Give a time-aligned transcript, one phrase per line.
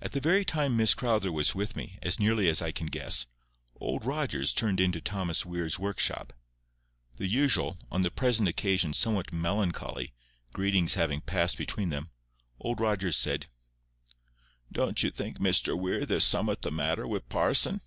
[0.00, 3.26] At the very time Miss Crowther was with me, as nearly as I can guess,
[3.80, 6.32] Old Rogers turned into Thomas Weir's workshop.
[7.16, 10.14] The usual, on the present occasion somewhat melancholy,
[10.54, 12.10] greetings having passed between them,
[12.60, 13.48] Old Rogers said—
[14.70, 17.80] "Don't you think, Mr Weir, there's summat the matter wi' parson?"